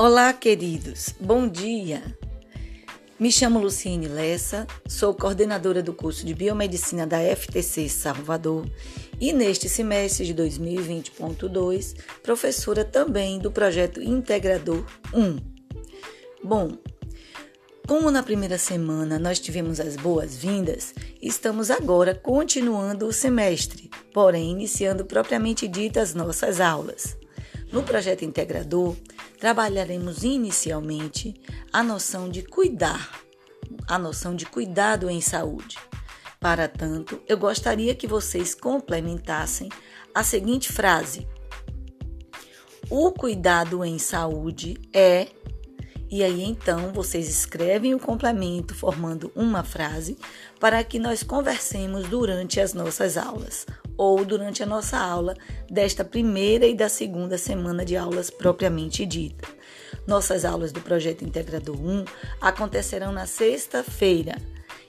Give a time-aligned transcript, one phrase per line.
[0.00, 1.12] Olá, queridos.
[1.18, 2.00] Bom dia.
[3.18, 8.70] Me chamo Luciene Lessa, sou coordenadora do curso de Biomedicina da FTC Salvador
[9.20, 15.36] e neste semestre de 2020.2, professora também do projeto Integrador 1.
[16.44, 16.78] Bom,
[17.88, 25.04] como na primeira semana nós tivemos as boas-vindas, estamos agora continuando o semestre, porém iniciando
[25.04, 27.16] propriamente dita as nossas aulas.
[27.72, 28.96] No projeto integrador,
[29.38, 31.34] trabalharemos inicialmente
[31.72, 33.22] a noção de cuidar,
[33.86, 35.78] a noção de cuidado em saúde.
[36.40, 39.68] Para tanto, eu gostaria que vocês complementassem
[40.14, 41.26] a seguinte frase:
[42.90, 45.28] O cuidado em saúde é.
[46.10, 50.16] E aí então vocês escrevem o complemento formando uma frase
[50.58, 53.66] para que nós conversemos durante as nossas aulas
[53.98, 55.36] ou durante a nossa aula
[55.68, 59.48] desta primeira e da segunda semana de aulas propriamente dita.
[60.06, 62.04] Nossas aulas do projeto Integrador 1
[62.40, 64.36] acontecerão na sexta-feira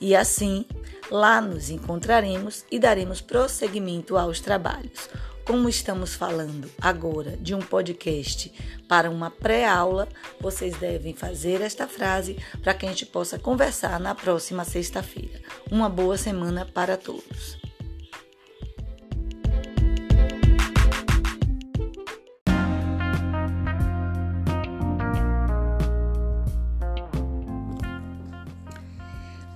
[0.00, 0.64] e assim
[1.10, 5.10] lá nos encontraremos e daremos prosseguimento aos trabalhos.
[5.44, 8.52] Como estamos falando agora de um podcast
[8.88, 10.08] para uma pré-aula,
[10.40, 15.40] vocês devem fazer esta frase para que a gente possa conversar na próxima sexta-feira.
[15.70, 17.61] Uma boa semana para todos.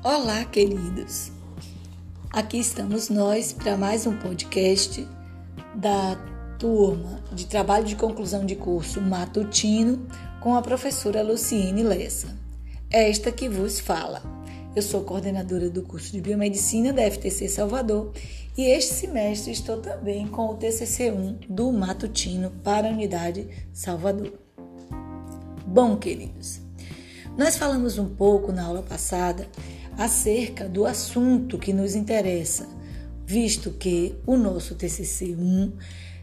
[0.09, 1.33] Olá, queridos!
[2.31, 5.05] Aqui estamos nós para mais um podcast
[5.75, 6.15] da
[6.61, 10.07] turma de trabalho de conclusão de curso matutino
[10.41, 12.29] com a professora Luciene Lessa.
[12.89, 14.23] Esta que vos fala.
[14.77, 18.13] Eu sou coordenadora do curso de Biomedicina da FTC Salvador
[18.57, 24.33] e este semestre estou também com o TCC1 do matutino para a unidade Salvador.
[25.67, 26.61] Bom, queridos,
[27.37, 29.49] nós falamos um pouco na aula passada
[29.97, 32.69] acerca do assunto que nos interessa,
[33.25, 35.73] visto que o nosso TCC1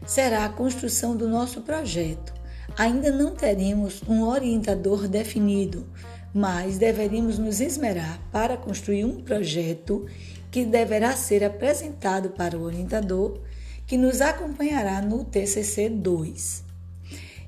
[0.06, 2.32] será a construção do nosso projeto.
[2.76, 5.86] Ainda não teremos um orientador definido,
[6.32, 10.06] mas deveríamos nos esmerar para construir um projeto
[10.50, 13.40] que deverá ser apresentado para o orientador,
[13.86, 16.64] que nos acompanhará no TCC 2.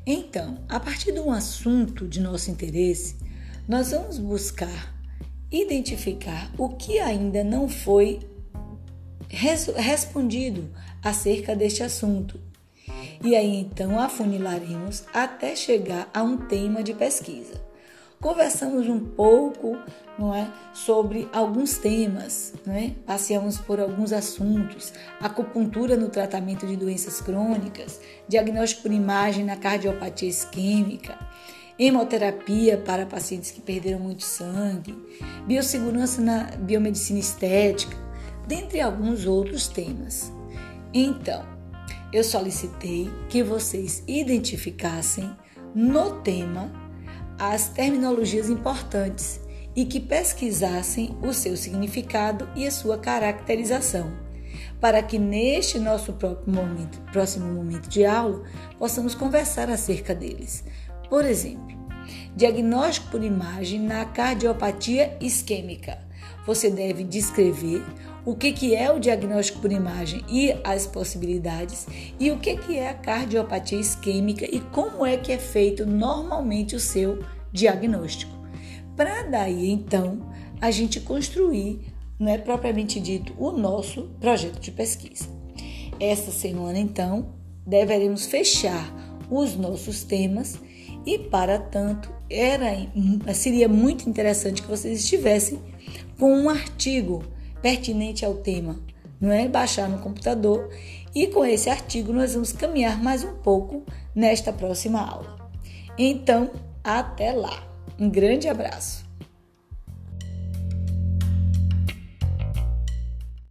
[0.05, 3.17] Então, a partir de um assunto de nosso interesse,
[3.67, 4.96] nós vamos buscar
[5.51, 8.21] identificar o que ainda não foi
[9.29, 10.71] res respondido
[11.03, 12.41] acerca deste assunto.
[13.23, 17.65] E aí então afunilaremos até chegar a um tema de pesquisa.
[18.21, 19.77] Conversamos um pouco,
[20.19, 22.91] não é, sobre alguns temas, é?
[23.07, 30.29] Passeamos por alguns assuntos: acupuntura no tratamento de doenças crônicas, diagnóstico por imagem na cardiopatia
[30.29, 31.19] isquêmica,
[31.79, 34.97] hemoterapia para pacientes que perderam muito sangue,
[35.47, 37.97] biossegurança na biomedicina estética,
[38.47, 40.33] dentre alguns outros temas.
[40.93, 41.45] Então,
[42.13, 45.31] eu solicitei que vocês identificassem
[45.75, 46.73] no tema
[47.39, 49.41] as terminologias importantes
[49.75, 54.11] e que pesquisassem o seu significado e a sua caracterização,
[54.81, 56.17] para que neste nosso
[56.47, 58.43] momento, próximo momento de aula
[58.79, 60.65] possamos conversar acerca deles.
[61.09, 61.77] Por exemplo,
[62.35, 65.99] diagnóstico por imagem na cardiopatia isquêmica.
[66.47, 67.83] Você deve descrever
[68.25, 71.87] o que, que é o diagnóstico por imagem e as possibilidades,
[72.19, 76.75] e o que, que é a cardiopatia isquêmica e como é que é feito normalmente
[76.75, 78.33] o seu diagnóstico.
[78.97, 80.29] Para daí então
[80.61, 81.81] a gente construir,
[82.19, 85.29] não é propriamente dito, o nosso projeto de pesquisa.
[86.01, 87.35] Esta semana então
[87.65, 88.93] deveremos fechar
[89.31, 90.59] os nossos temas
[91.07, 92.73] e, para tanto, era,
[93.33, 95.61] seria muito interessante que vocês estivessem
[96.19, 97.23] com um artigo
[97.63, 98.81] pertinente ao tema,
[99.21, 99.47] não é?
[99.49, 100.69] Baixar no computador
[101.15, 105.37] e com esse artigo nós vamos caminhar mais um pouco nesta próxima aula.
[105.97, 106.51] Então,
[106.83, 107.63] até lá.
[107.99, 109.06] Um grande abraço.